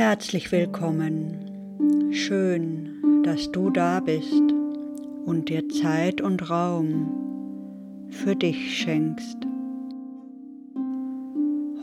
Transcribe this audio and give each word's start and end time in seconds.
Herzlich 0.00 0.52
willkommen. 0.52 2.12
Schön, 2.12 3.22
dass 3.24 3.50
du 3.50 3.68
da 3.68 3.98
bist 3.98 4.44
und 5.26 5.48
dir 5.48 5.68
Zeit 5.70 6.20
und 6.20 6.48
Raum 6.48 8.06
für 8.08 8.36
dich 8.36 8.78
schenkst. 8.78 9.38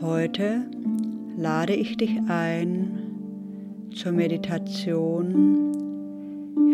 Heute 0.00 0.64
lade 1.36 1.74
ich 1.74 1.98
dich 1.98 2.18
ein 2.26 3.90
zur 3.94 4.12
Meditation 4.12 5.74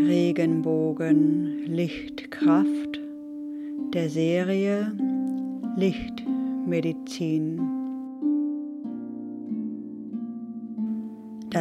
Regenbogen 0.07 1.67
Lichtkraft 1.67 3.01
der 3.93 4.09
Serie 4.09 4.93
Lichtmedizin. 5.75 7.72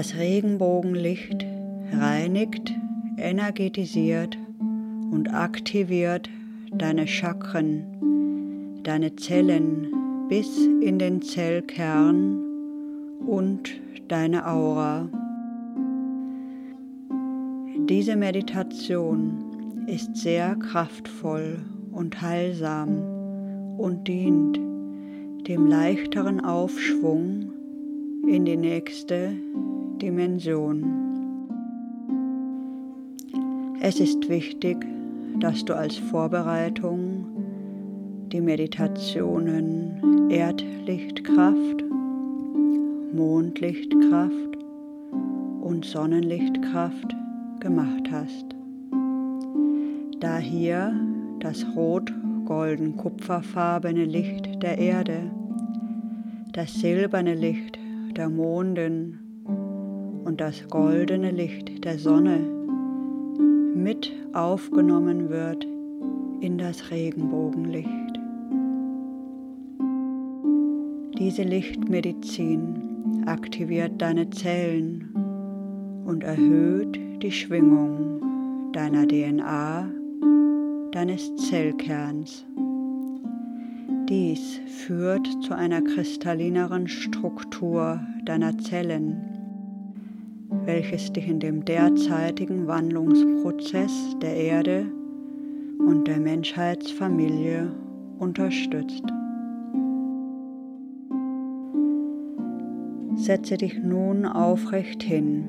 Das 0.01 0.17
Regenbogenlicht 0.17 1.45
reinigt, 1.93 2.73
energetisiert 3.17 4.35
und 5.11 5.31
aktiviert 5.31 6.27
deine 6.71 7.05
Chakren, 7.05 8.81
deine 8.81 9.15
Zellen 9.15 9.93
bis 10.27 10.57
in 10.81 10.97
den 10.97 11.21
Zellkern 11.21 12.35
und 13.27 13.79
deine 14.07 14.47
Aura. 14.47 15.07
Diese 17.87 18.15
Meditation 18.15 19.85
ist 19.85 20.15
sehr 20.15 20.55
kraftvoll 20.55 21.59
und 21.91 22.19
heilsam 22.19 23.77
und 23.77 24.07
dient 24.07 24.59
dem 25.47 25.67
leichteren 25.67 26.43
Aufschwung 26.43 27.51
in 28.27 28.45
die 28.45 28.57
nächste 28.57 29.33
Dimension. 30.01 30.83
Es 33.81 33.99
ist 33.99 34.29
wichtig, 34.29 34.77
dass 35.39 35.63
du 35.63 35.75
als 35.75 35.97
Vorbereitung 35.97 37.27
die 38.31 38.41
Meditationen 38.41 40.29
Erdlichtkraft, 40.31 41.83
Mondlichtkraft 43.13 44.57
und 45.61 45.85
Sonnenlichtkraft 45.85 47.15
gemacht 47.59 48.09
hast. 48.11 48.55
Da 50.19 50.39
hier 50.39 50.99
das 51.39 51.63
rot-golden-kupferfarbene 51.75 54.05
Licht 54.05 54.63
der 54.63 54.79
Erde, 54.79 55.29
das 56.53 56.73
silberne 56.73 57.35
Licht 57.35 57.77
der 58.15 58.29
Monden 58.29 59.20
und 60.23 60.41
das 60.41 60.67
goldene 60.69 61.31
Licht 61.31 61.83
der 61.83 61.97
Sonne 61.97 62.39
mit 63.75 64.11
aufgenommen 64.33 65.29
wird 65.29 65.65
in 66.41 66.57
das 66.57 66.91
Regenbogenlicht. 66.91 67.89
Diese 71.17 71.43
Lichtmedizin 71.43 73.23
aktiviert 73.25 74.01
deine 74.01 74.29
Zellen 74.29 75.09
und 76.05 76.23
erhöht 76.23 76.99
die 77.21 77.31
Schwingung 77.31 78.71
deiner 78.73 79.07
DNA, 79.07 79.89
deines 80.91 81.35
Zellkerns. 81.35 82.45
Dies 84.09 84.59
führt 84.67 85.27
zu 85.43 85.55
einer 85.55 85.81
kristallineren 85.81 86.87
Struktur 86.87 88.01
deiner 88.25 88.57
Zellen 88.57 89.30
welches 90.65 91.11
dich 91.13 91.27
in 91.27 91.39
dem 91.39 91.65
derzeitigen 91.65 92.67
Wandlungsprozess 92.67 94.15
der 94.21 94.35
Erde 94.35 94.85
und 95.79 96.07
der 96.07 96.19
Menschheitsfamilie 96.19 97.71
unterstützt. 98.19 99.03
Setze 103.15 103.57
dich 103.57 103.77
nun 103.81 104.25
aufrecht 104.25 105.03
hin. 105.03 105.47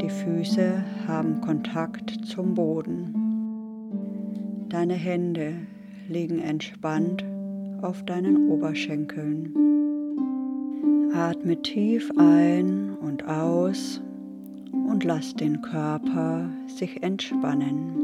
Die 0.00 0.10
Füße 0.10 0.84
haben 1.06 1.40
Kontakt 1.40 2.10
zum 2.26 2.54
Boden. 2.54 3.14
Deine 4.68 4.94
Hände 4.94 5.54
liegen 6.08 6.38
entspannt 6.38 7.24
auf 7.82 8.04
deinen 8.04 8.50
Oberschenkeln. 8.50 9.54
Atme 11.14 11.60
tief 11.62 12.10
ein 12.16 12.83
und 13.04 13.28
aus 13.28 14.00
und 14.72 15.04
lass 15.04 15.34
den 15.34 15.60
Körper 15.62 16.48
sich 16.66 17.02
entspannen. 17.02 18.00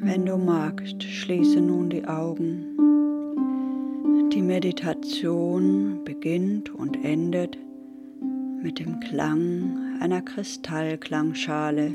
Wenn 0.00 0.26
du 0.26 0.36
magst, 0.36 1.02
schließe 1.02 1.60
nun 1.60 1.90
die 1.90 2.06
Augen. 2.06 2.64
Die 4.32 4.42
Meditation 4.42 6.04
beginnt 6.04 6.70
und 6.70 7.04
endet 7.04 7.58
mit 8.62 8.78
dem 8.78 9.00
Klang 9.00 9.98
einer 10.00 10.22
Kristallklangschale, 10.22 11.94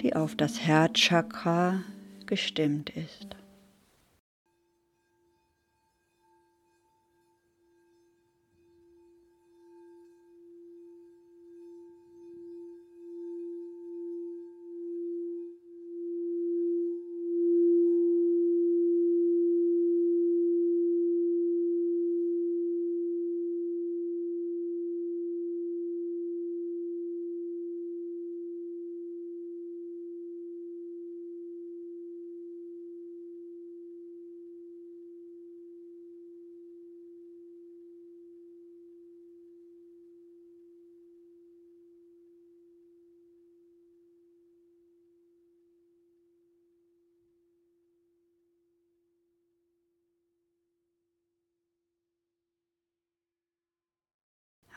die 0.00 0.14
auf 0.14 0.36
das 0.36 0.60
Herzchakra 0.60 1.80
gestimmt 2.26 2.90
ist. 2.90 3.41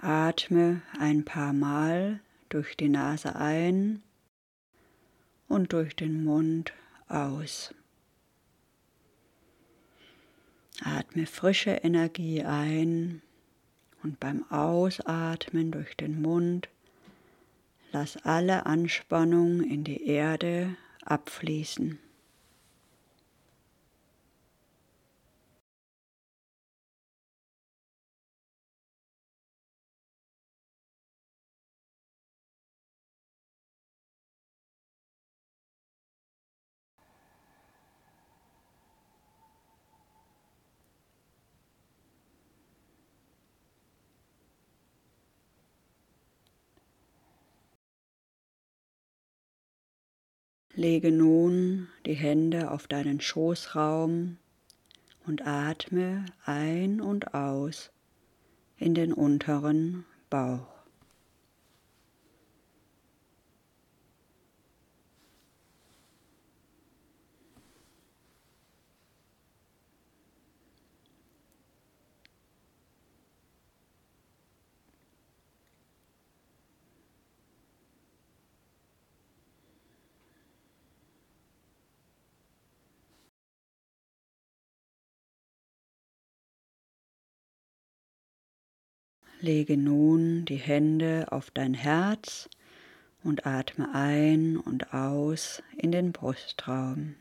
Atme 0.05 0.83
ein 0.99 1.25
paar 1.25 1.51
Mal 1.51 2.19
durch 2.49 2.77
die 2.77 2.89
Nase 2.89 3.35
ein 3.35 4.03
und 5.47 5.73
durch 5.73 5.95
den 5.95 6.23
Mund 6.23 6.73
aus. 7.07 7.73
Atme 10.83 11.25
frische 11.25 11.71
Energie 11.71 12.43
ein 12.43 13.23
und 14.03 14.19
beim 14.19 14.45
Ausatmen 14.51 15.71
durch 15.71 15.97
den 15.97 16.21
Mund 16.21 16.69
lass 17.91 18.15
alle 18.17 18.67
Anspannung 18.67 19.63
in 19.63 19.83
die 19.83 20.05
Erde 20.05 20.75
abfließen. 21.03 21.97
Lege 50.77 51.09
nun 51.09 51.87
die 52.05 52.15
Hände 52.15 52.69
auf 52.69 52.87
deinen 52.87 53.21
Schoßraum 53.21 54.35
und 55.25 55.47
atme 55.47 56.25
ein 56.43 56.99
und 56.99 57.33
aus 57.33 57.91
in 58.77 58.93
den 58.93 59.13
unteren 59.13 60.03
Bauch. 60.29 60.74
Lege 89.45 89.77
nun 89.77 90.43
die 90.45 90.55
Hände 90.55 91.27
auf 91.29 91.51
dein 91.51 91.75
Herz 91.75 92.49
und 93.23 93.45
atme 93.45 93.93
ein 93.93 94.57
und 94.57 94.91
aus 94.91 95.61
in 95.77 95.91
den 95.91 96.13
Brustraum. 96.13 97.13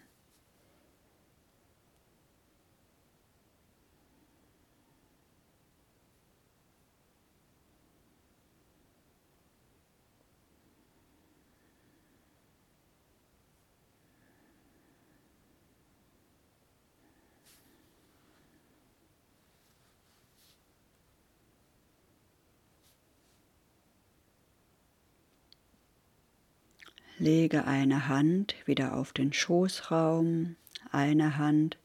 Lege 27.19 27.65
eine 27.65 28.09
Hand 28.09 28.57
wieder 28.67 28.97
auf 28.97 29.13
den 29.13 29.33
Schoßraum, 29.33 30.57
eine 30.91 31.37
Hand 31.37 31.79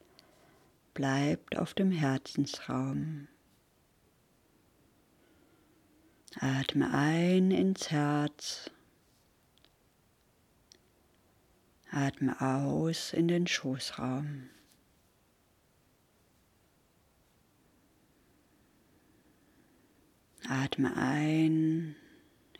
bleibt 0.92 1.56
auf 1.56 1.72
dem 1.72 1.92
Herzensraum. 1.92 3.28
Atme 6.40 6.92
ein 6.92 7.52
ins 7.52 7.92
Herz. 7.92 8.70
Atme 11.92 12.40
aus 12.40 13.12
in 13.12 13.28
den 13.28 13.46
Schoßraum. 13.46 14.50
Atme 20.48 20.96
ein 20.96 21.94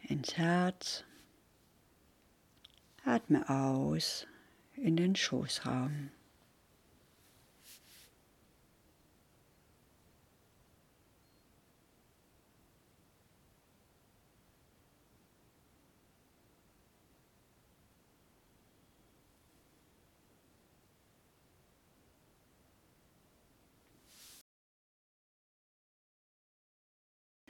ins 0.03 0.37
Herz. 0.37 1.05
Atme 3.05 3.49
aus 3.49 4.27
in 4.77 4.97
den 4.97 5.17
Schoßraum. 5.17 6.11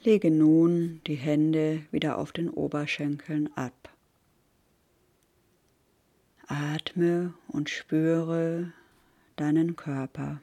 Lege 0.03 0.31
nun 0.31 1.03
die 1.06 1.14
Hände 1.14 1.85
wieder 1.91 2.17
auf 2.17 2.32
den 2.32 2.49
Oberschenkeln 2.49 3.55
ab. 3.55 3.91
Atme 6.52 7.32
und 7.47 7.70
spüre 7.70 8.73
deinen 9.37 9.76
Körper. 9.76 10.41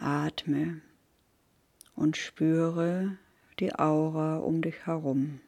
Atme 0.00 0.80
und 1.94 2.16
spüre 2.16 3.18
die 3.60 3.74
Aura 3.74 4.38
um 4.38 4.62
dich 4.62 4.86
herum. 4.86 5.40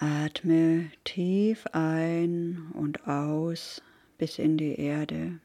Atme 0.00 0.90
tief 1.04 1.66
ein 1.72 2.70
und 2.74 3.06
aus 3.06 3.80
bis 4.18 4.38
in 4.38 4.58
die 4.58 4.78
Erde. 4.78 5.38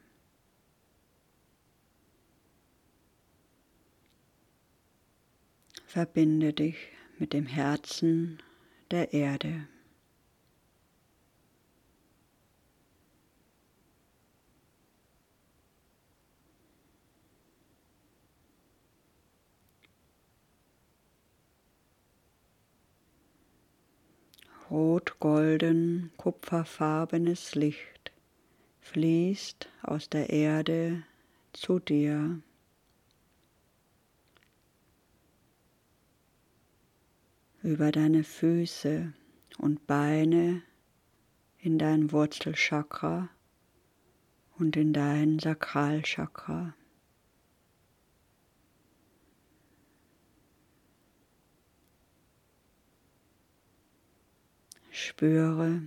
Verbinde 5.89 6.53
dich 6.53 6.77
mit 7.17 7.33
dem 7.33 7.47
Herzen 7.47 8.43
der 8.91 9.11
Erde. 9.11 9.67
Rot-golden, 24.69 26.11
kupferfarbenes 26.17 27.55
Licht 27.55 28.11
fließt 28.81 29.67
aus 29.81 30.07
der 30.07 30.29
Erde 30.29 31.01
zu 31.51 31.79
dir. 31.79 32.43
Über 37.69 37.91
deine 37.91 38.23
Füße 38.23 39.13
und 39.59 39.85
Beine 39.85 40.63
in 41.59 41.77
dein 41.77 42.11
Wurzelchakra 42.11 43.29
und 44.57 44.75
in 44.75 44.91
dein 44.91 45.37
Sakralchakra. 45.37 46.73
Spüre 54.89 55.83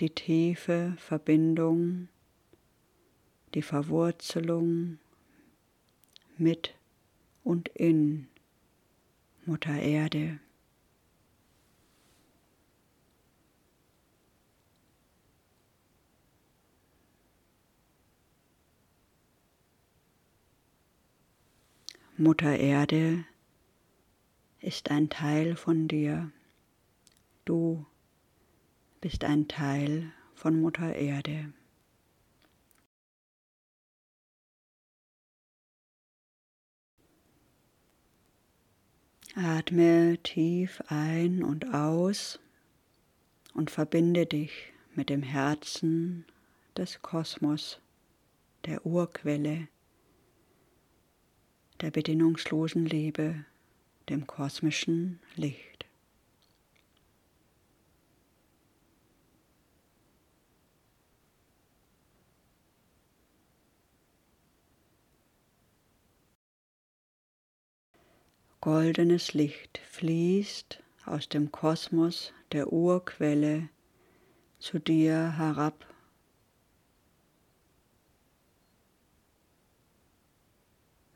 die 0.00 0.10
tiefe 0.10 0.94
Verbindung, 0.98 2.08
die 3.54 3.62
Verwurzelung 3.62 4.98
mit 6.36 6.74
und 7.42 7.68
in 7.68 8.28
Mutter 9.46 9.80
Erde. 9.80 10.38
Mutter 22.22 22.56
Erde 22.56 23.24
ist 24.60 24.92
ein 24.92 25.10
Teil 25.10 25.56
von 25.56 25.88
dir. 25.88 26.30
Du 27.44 27.84
bist 29.00 29.24
ein 29.24 29.48
Teil 29.48 30.12
von 30.36 30.60
Mutter 30.60 30.94
Erde. 30.94 31.52
Atme 39.34 40.16
tief 40.22 40.80
ein 40.86 41.42
und 41.42 41.74
aus 41.74 42.38
und 43.52 43.68
verbinde 43.68 44.26
dich 44.26 44.72
mit 44.94 45.10
dem 45.10 45.24
Herzen 45.24 46.24
des 46.76 47.02
Kosmos, 47.02 47.80
der 48.64 48.86
Urquelle, 48.86 49.66
der 51.82 51.90
bedingungslosen 51.90 52.86
Liebe, 52.86 53.44
dem 54.08 54.26
kosmischen 54.26 55.18
Licht. 55.34 55.84
Goldenes 68.60 69.34
Licht 69.34 69.80
fließt 69.90 70.80
aus 71.04 71.28
dem 71.28 71.50
Kosmos 71.50 72.32
der 72.52 72.72
Urquelle 72.72 73.68
zu 74.60 74.78
dir 74.78 75.36
herab 75.36 75.91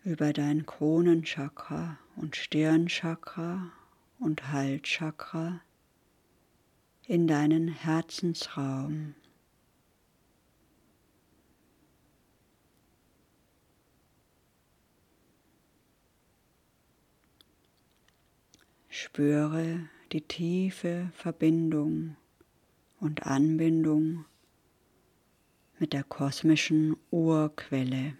über 0.06 0.32
dein 0.32 0.66
Kronenchakra 0.66 1.98
und 2.14 2.36
Stirnchakra 2.36 3.72
und 4.20 4.52
Halschakra 4.52 5.60
in 7.08 7.26
deinen 7.26 7.66
Herzensraum. 7.66 9.16
Spüre 18.88 19.88
die 20.12 20.20
tiefe 20.20 21.10
Verbindung 21.14 22.16
und 23.00 23.26
Anbindung 23.26 24.25
mit 25.80 25.92
der 25.92 26.04
kosmischen 26.04 26.96
Urquelle. 27.10 28.16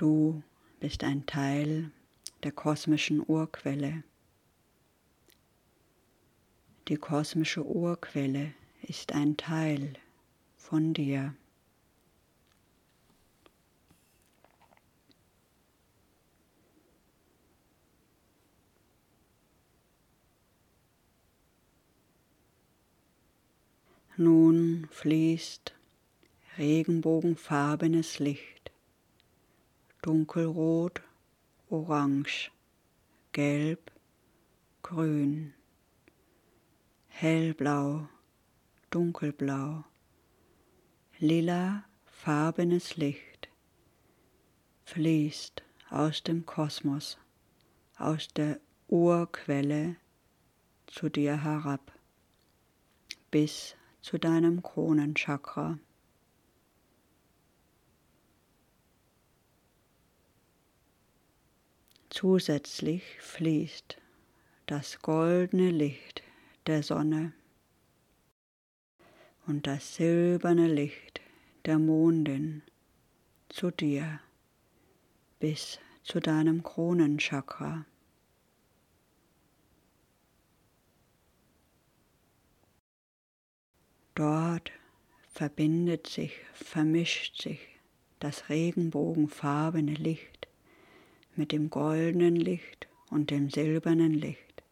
Du 0.00 0.42
bist 0.78 1.04
ein 1.04 1.26
Teil 1.26 1.90
der 2.42 2.52
kosmischen 2.52 3.22
Urquelle. 3.22 4.02
Die 6.88 6.96
kosmische 6.96 7.62
Urquelle 7.62 8.54
ist 8.80 9.12
ein 9.12 9.36
Teil 9.36 9.92
von 10.56 10.94
dir. 10.94 11.34
Nun 24.16 24.88
fließt 24.90 25.74
regenbogenfarbenes 26.56 28.18
Licht, 28.18 28.69
dunkelrot, 30.02 31.00
orange, 31.70 32.50
gelb, 33.32 33.90
grün, 34.82 35.52
hellblau, 37.08 38.08
dunkelblau, 38.90 39.84
lila 41.20 41.84
farbenes 42.06 42.96
Licht 42.96 43.48
fließt 44.84 45.62
aus 45.90 46.22
dem 46.22 46.46
Kosmos, 46.46 47.18
aus 47.98 48.28
der 48.28 48.58
Urquelle 48.88 49.96
zu 50.86 51.08
dir 51.08 51.44
herab, 51.44 51.92
bis 53.30 53.76
zu 54.02 54.18
deinem 54.18 54.62
Kronenchakra. 54.62 55.78
Zusätzlich 62.10 63.04
fließt 63.20 63.96
das 64.66 64.98
goldene 65.00 65.70
Licht 65.70 66.24
der 66.66 66.82
Sonne 66.82 67.32
und 69.46 69.68
das 69.68 69.94
silberne 69.94 70.66
Licht 70.66 71.20
der 71.66 71.78
Mondin 71.78 72.62
zu 73.48 73.70
dir 73.70 74.20
bis 75.38 75.78
zu 76.02 76.18
deinem 76.18 76.64
Kronenchakra. 76.64 77.86
Dort 84.16 84.72
verbindet 85.32 86.08
sich, 86.08 86.32
vermischt 86.54 87.40
sich 87.40 87.60
das 88.18 88.48
regenbogenfarbene 88.48 89.94
Licht 89.94 90.49
mit 91.40 91.52
dem 91.52 91.70
goldenen 91.70 92.36
Licht 92.36 92.86
und 93.08 93.30
dem 93.30 93.48
silbernen 93.48 94.12
Licht 94.12 94.62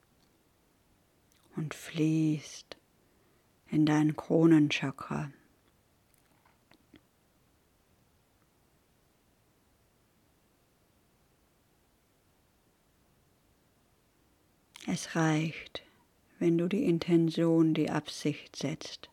und 1.56 1.72
fließt 1.72 2.76
in 3.70 3.86
dein 3.86 4.16
Kronenchakra. 4.16 5.32
Es 14.86 15.16
reicht, 15.16 15.82
wenn 16.38 16.58
du 16.58 16.68
die 16.68 16.84
Intention, 16.84 17.72
die 17.72 17.88
Absicht 17.88 18.56
setzt, 18.56 19.08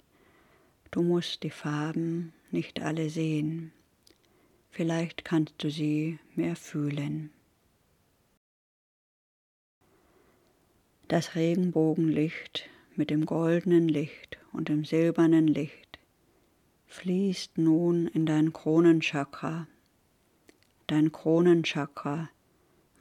Du 0.91 1.03
musst 1.03 1.43
die 1.43 1.49
Farben 1.49 2.33
nicht 2.51 2.81
alle 2.81 3.09
sehen, 3.09 3.71
vielleicht 4.71 5.23
kannst 5.23 5.55
du 5.63 5.69
sie 5.69 6.19
mehr 6.35 6.57
fühlen. 6.57 7.31
Das 11.07 11.35
Regenbogenlicht 11.35 12.67
mit 12.95 13.11
dem 13.11 13.27
goldenen 13.27 13.87
Licht 13.87 14.39
und 14.51 14.69
dem 14.69 14.85
silbernen 14.85 15.47
Licht 15.47 15.99
fließt 16.87 17.59
nun 17.59 18.07
in 18.07 18.25
dein 18.25 18.53
Kronenchakra. 18.53 19.67
Dein 20.87 21.11
Kronenchakra 21.11 22.29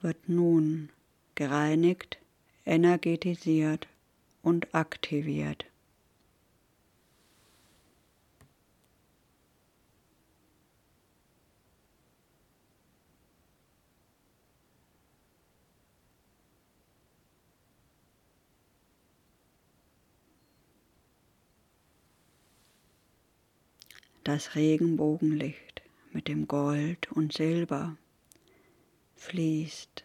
wird 0.02 0.28
nun 0.28 0.90
gereinigt, 1.34 2.18
energetisiert 2.66 3.88
und 4.42 4.74
aktiviert. 4.74 5.64
Das 24.24 24.54
Regenbogenlicht 24.54 25.82
mit 26.12 26.28
dem 26.28 26.48
Gold 26.48 27.12
und 27.12 27.34
Silber 27.34 27.98
fließt 29.16 30.02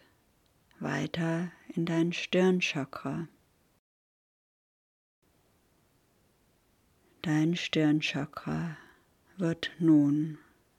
weiter 0.78 1.50
in 1.74 1.86
dein 1.86 2.12
Stirnchakra. 2.12 3.28
Dein 7.22 7.56
Stirnchakra 7.56 8.76
wird 9.38 9.70
nun 9.78 10.36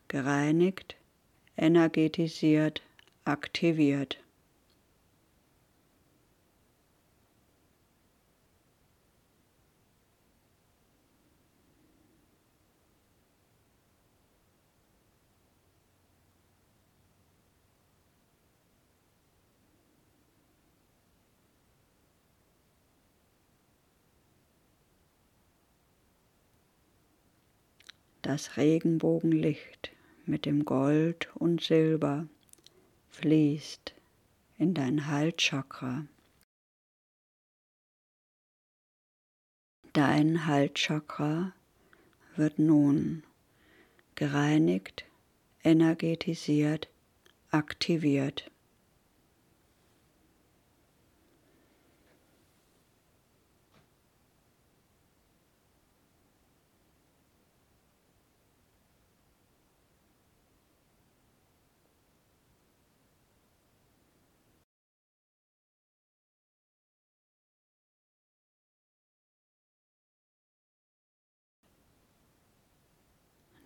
gereinigt, 0.08 0.96
energetisiert, 1.58 2.84
aktiviert. 3.26 4.24
Das 28.34 28.56
Regenbogenlicht 28.56 29.92
mit 30.26 30.46
dem 30.46 30.64
Gold 30.64 31.30
und 31.36 31.60
Silber 31.60 32.30
fließt 33.10 33.94
in 34.58 34.74
dein 34.74 35.08
Halschakra. 35.08 36.06
Dein 39.92 40.46
Halschakra 40.48 41.52
wird 42.38 42.58
nun 42.58 43.24
gereinigt, 44.16 45.04
energetisiert, 45.66 46.88
aktiviert. 47.50 48.50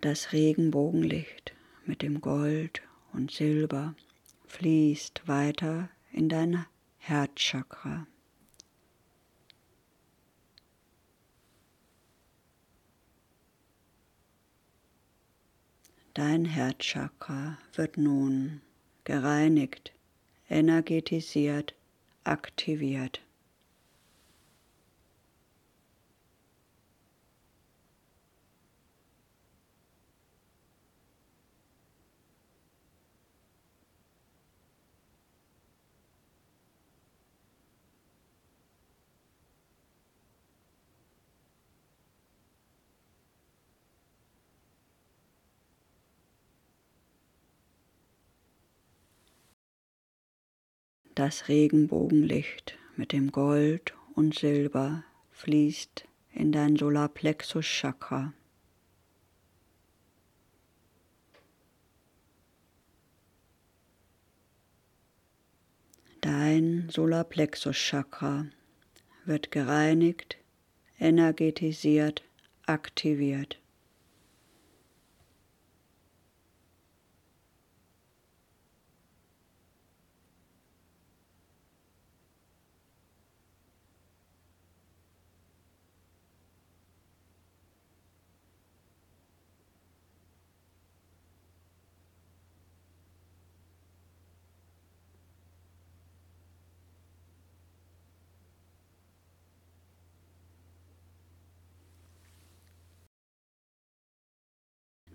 Das 0.06 0.34
Regenbogenlicht 0.34 1.56
mit 1.88 2.04
dem 2.04 2.22
Gold 2.22 2.84
und 3.12 3.32
Silber 3.32 3.96
fließt 4.46 5.28
weiter 5.28 5.90
in 6.12 6.30
dein 6.30 6.64
Herzchakra. 7.00 8.06
Dein 16.14 16.46
Herzchakra 16.46 17.58
wird 17.74 17.98
nun 17.98 18.62
gereinigt, 19.06 19.92
energetisiert, 20.48 21.74
aktiviert. 22.24 23.25
Das 51.16 51.48
Regenbogenlicht 51.48 52.78
mit 52.98 53.14
dem 53.14 53.32
Gold 53.32 53.94
und 54.16 54.38
Silber 54.38 55.06
fließt 55.32 56.06
in 56.34 56.52
dein 56.52 56.76
Solarplexus 56.76 57.66
Chakra. 57.66 58.34
Dein 66.20 66.90
Solarplexus 66.90 67.78
Chakra 67.78 68.48
wird 69.24 69.52
gereinigt, 69.52 70.36
energetisiert, 71.00 72.24
aktiviert. 72.66 73.62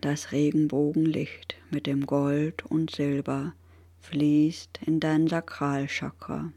Das 0.00 0.33
Regenbogenlicht 0.33 1.57
mit 1.71 1.87
dem 1.87 2.07
Gold 2.07 2.64
und 2.64 2.90
Silber 2.90 3.52
fließt 4.00 4.80
in 4.87 4.99
dein 4.99 5.28
Sakralchakra. 5.28 6.50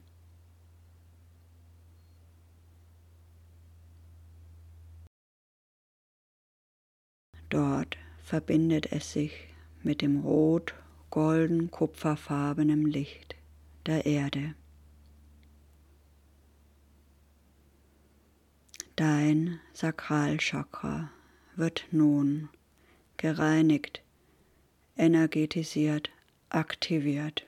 Dort 7.50 7.98
verbindet 8.24 8.94
es 8.94 9.12
sich 9.12 9.50
mit 9.84 10.02
dem 10.02 10.22
rot-golden-kupferfarbenen 10.22 12.86
Licht 12.86 13.36
der 13.86 14.06
Erde. 14.06 14.56
Dein 18.96 19.60
Sakralchakra 19.74 21.10
wird 21.58 21.86
nun 21.92 22.48
gereinigt, 23.18 24.02
energetisiert, 24.96 26.10
aktiviert. 26.50 27.46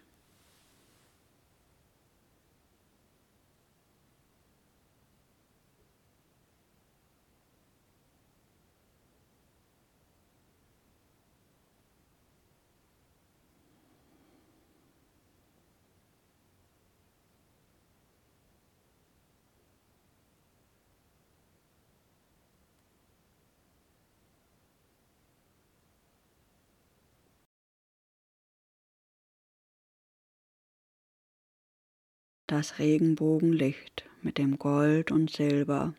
Das 32.58 32.80
Regenbogenlicht 32.80 34.06
mit 34.22 34.38
dem 34.38 34.58
Gold 34.58 35.12
und 35.12 35.30
Silber 35.30 35.94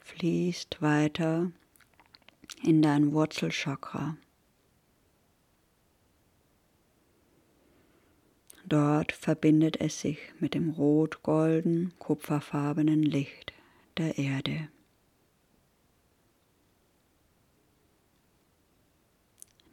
fließt 0.00 0.82
weiter 0.82 1.52
in 2.64 2.82
dein 2.82 3.12
Wurzelchakra. 3.12 4.16
Dort 8.64 9.12
verbindet 9.12 9.80
es 9.80 10.00
sich 10.00 10.18
mit 10.40 10.54
dem 10.54 10.70
rot-golden 10.70 11.92
kupferfarbenen 12.00 13.04
Licht 13.04 13.52
der 13.98 14.18
Erde. 14.18 14.68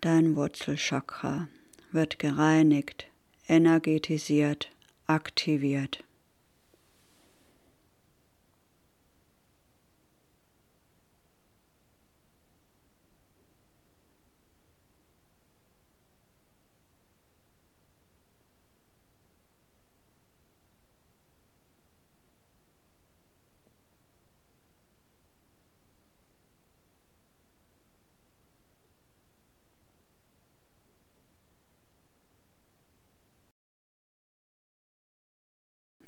Dein 0.02 0.36
Wurzelchakra 0.36 1.48
wird 1.92 2.20
gereinigt, 2.20 3.08
energetisiert 3.48 4.70
aktiviert. 5.10 6.04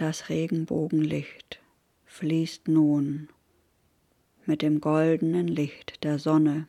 Das 0.01 0.29
Regenbogenlicht 0.29 1.61
fließt 2.07 2.67
nun 2.67 3.29
mit 4.47 4.63
dem 4.63 4.81
goldenen 4.81 5.47
Licht 5.47 6.03
der 6.03 6.17
Sonne 6.17 6.65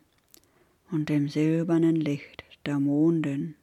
und 0.90 1.08
dem 1.08 1.30
silbernen 1.30 1.96
Licht 1.96 2.44
der 2.66 2.78
Mondin 2.78 3.54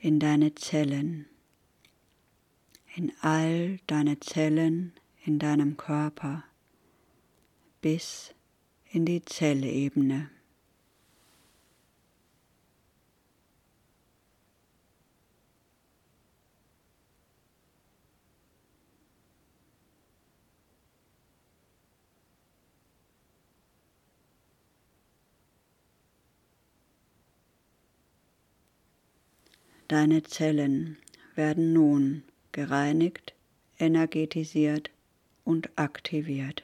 in 0.00 0.18
deine 0.18 0.56
Zellen, 0.56 1.26
in 2.96 3.12
all 3.20 3.78
deine 3.86 4.18
Zellen 4.18 4.92
in 5.24 5.38
deinem 5.38 5.76
Körper 5.76 6.42
bis 7.80 8.34
in 8.90 9.04
die 9.04 9.24
Zellebene. 9.24 10.30
Deine 29.92 30.22
Zellen 30.22 30.96
werden 31.34 31.74
nun 31.74 32.22
gereinigt, 32.52 33.34
energetisiert 33.78 34.88
und 35.44 35.68
aktiviert. 35.76 36.62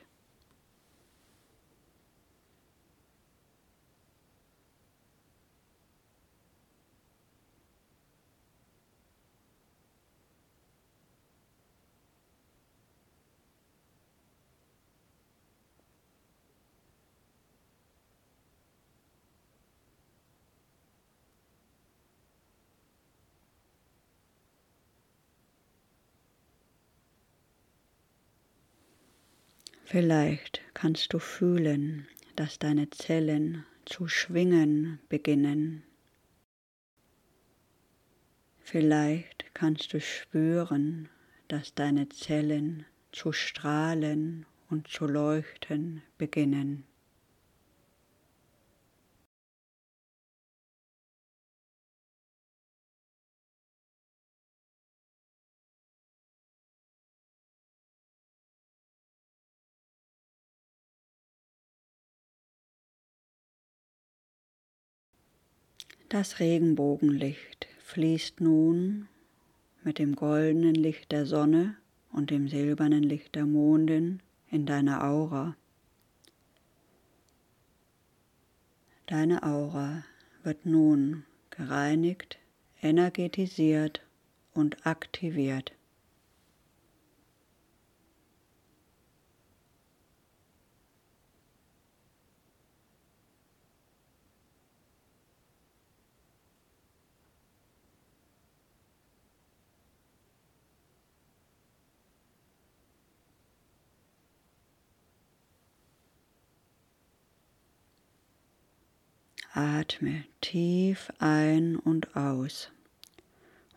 Vielleicht 29.90 30.60
kannst 30.74 31.14
du 31.14 31.18
fühlen, 31.18 32.06
dass 32.36 32.58
deine 32.58 32.90
Zellen 32.90 33.64
zu 33.86 34.06
schwingen 34.06 34.98
beginnen. 35.08 35.82
Vielleicht 38.60 39.46
kannst 39.54 39.94
du 39.94 40.00
spüren, 40.02 41.08
dass 41.48 41.74
deine 41.74 42.06
Zellen 42.10 42.84
zu 43.12 43.32
strahlen 43.32 44.44
und 44.68 44.88
zu 44.88 45.06
leuchten 45.06 46.02
beginnen. 46.18 46.84
Das 66.08 66.40
Regenbogenlicht 66.40 67.68
fließt 67.80 68.40
nun 68.40 69.08
mit 69.84 69.98
dem 69.98 70.16
goldenen 70.16 70.74
Licht 70.74 71.12
der 71.12 71.26
Sonne 71.26 71.76
und 72.10 72.30
dem 72.30 72.48
silbernen 72.48 73.02
Licht 73.02 73.34
der 73.34 73.44
Mondin 73.44 74.20
in 74.50 74.64
deiner 74.64 75.04
Aura. 75.04 75.54
Deine 79.04 79.42
Aura 79.42 80.02
wird 80.44 80.64
nun 80.64 81.24
gereinigt, 81.50 82.38
energetisiert 82.80 84.00
und 84.54 84.86
aktiviert. 84.86 85.72
Atme 109.58 110.24
tief 110.40 111.10
ein 111.18 111.74
und 111.74 112.14
aus 112.14 112.70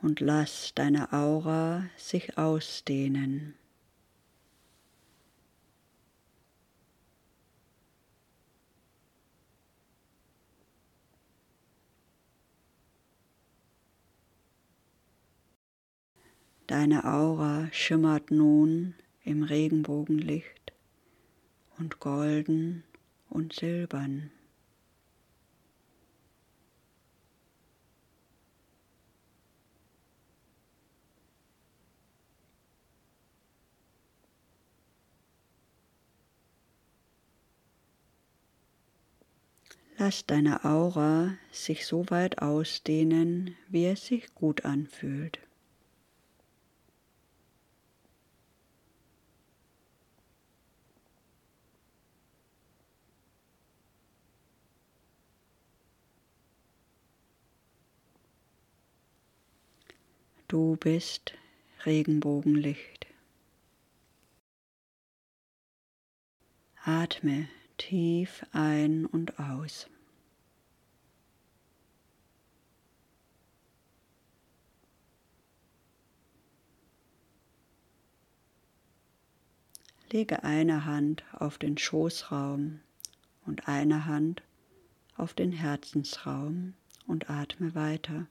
und 0.03 0.19
lass 0.19 0.73
deine 0.75 1.11
Aura 1.11 1.85
sich 1.97 2.37
ausdehnen. 2.37 3.55
Deine 16.67 17.05
Aura 17.05 17.69
schimmert 17.71 18.29
nun 18.29 18.93
im 19.23 19.41
Regenbogenlicht 19.41 20.73
und 21.79 21.99
golden 21.99 22.83
und 23.31 23.53
silbern. 23.53 24.29
Lass 40.03 40.25
deine 40.25 40.65
Aura 40.65 41.37
sich 41.51 41.85
so 41.85 42.09
weit 42.09 42.41
ausdehnen, 42.41 43.55
wie 43.67 43.85
es 43.85 44.07
sich 44.07 44.33
gut 44.33 44.65
anfühlt. 44.65 45.37
Du 60.47 60.77
bist 60.77 61.35
Regenbogenlicht. 61.85 63.05
Atme 66.83 67.47
tief 67.81 68.45
ein 68.51 69.07
und 69.07 69.39
aus. 69.39 69.87
Lege 80.11 80.43
eine 80.43 80.85
Hand 80.85 81.23
auf 81.33 81.57
den 81.57 81.77
Schoßraum 81.77 82.81
und 83.47 83.67
eine 83.67 84.05
Hand 84.05 84.43
auf 85.17 85.33
den 85.33 85.51
Herzensraum 85.51 86.75
und 87.07 87.31
atme 87.31 87.73
weiter. 87.73 88.27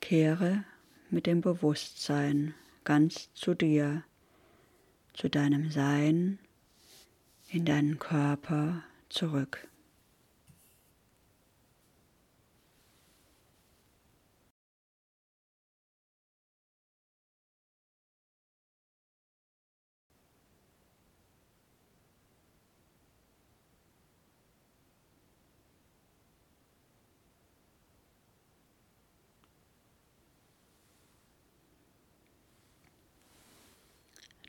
Kehre 0.00 0.64
mit 1.14 1.26
dem 1.26 1.40
Bewusstsein 1.40 2.54
ganz 2.82 3.32
zu 3.34 3.54
dir, 3.54 4.02
zu 5.12 5.30
deinem 5.30 5.70
Sein, 5.70 6.40
in 7.48 7.64
deinen 7.64 8.00
Körper 8.00 8.82
zurück. 9.10 9.68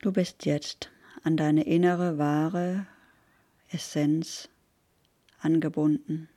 Du 0.06 0.12
bist 0.12 0.46
jetzt 0.46 0.92
an 1.24 1.36
deine 1.36 1.64
innere 1.64 2.20
wahre 2.20 2.86
Essenz 3.70 4.50
angebunden. 5.40 6.30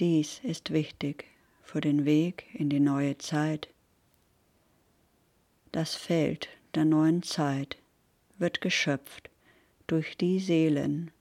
Dies 0.00 0.40
ist 0.42 0.72
wichtig 0.72 1.26
für 1.62 1.80
den 1.80 2.04
Weg 2.04 2.46
in 2.52 2.68
die 2.68 2.80
neue 2.80 3.16
Zeit. 3.18 3.68
Das 5.70 5.94
Feld 5.94 6.48
der 6.74 6.84
neuen 6.84 7.22
Zeit 7.22 7.76
wird 8.38 8.60
geschöpft 8.60 9.30
durch 9.86 10.16
die 10.16 10.40
Seelen, 10.40 11.12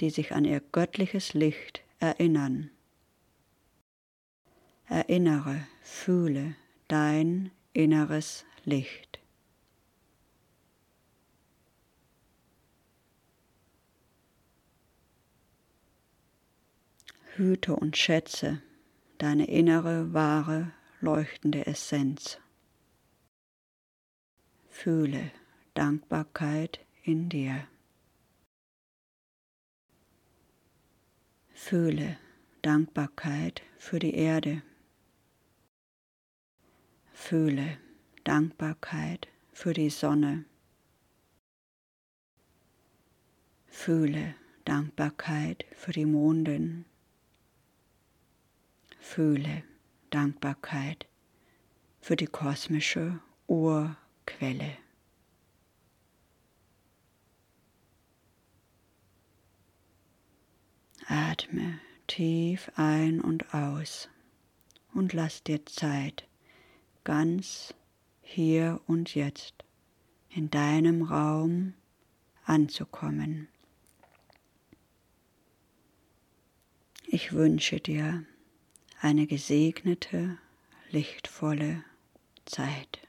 die 0.00 0.08
sich 0.08 0.32
an 0.32 0.46
ihr 0.46 0.62
göttliches 0.72 1.34
Licht 1.34 1.82
erinnern. 1.98 2.70
Erinnere, 4.86 5.66
fühle 5.82 6.56
dein 6.88 7.50
inneres 7.74 8.46
Licht. 8.64 9.20
Hüte 17.36 17.76
und 17.76 17.96
schätze 17.96 18.62
deine 19.18 19.46
innere, 19.48 20.12
wahre, 20.12 20.72
leuchtende 21.00 21.66
Essenz. 21.66 22.38
Fühle 24.68 25.30
Dankbarkeit 25.74 26.80
in 27.02 27.28
dir. 27.28 27.66
Fühle 31.52 32.18
Dankbarkeit 32.62 33.62
für 33.78 33.98
die 33.98 34.14
Erde. 34.14 34.62
Fühle 37.12 37.78
Dankbarkeit 38.24 39.28
für 39.52 39.72
die 39.72 39.90
Sonne. 39.90 40.44
Fühle 43.66 44.34
Dankbarkeit 44.64 45.64
für 45.72 45.92
die 45.92 46.06
Mondin 46.06 46.84
Fühle 49.08 49.62
Dankbarkeit 50.10 51.06
für 52.00 52.16
die 52.16 52.26
kosmische 52.26 53.20
Urquelle. 53.46 54.76
Atme 61.06 61.78
tief 62.08 62.70
ein 62.74 63.22
und 63.22 63.54
aus 63.54 64.10
und 64.92 65.14
lass 65.14 65.42
dir 65.42 65.64
Zeit, 65.64 66.26
ganz 67.04 67.72
hier 68.20 68.80
und 68.86 69.14
jetzt 69.14 69.64
in 70.28 70.50
deinem 70.50 71.02
Raum 71.02 71.74
anzukommen. 72.44 73.48
Ich 77.06 77.32
wünsche 77.32 77.80
dir 77.80 78.26
eine 79.00 79.26
gesegnete, 79.26 80.38
lichtvolle 80.90 81.84
Zeit. 82.44 83.05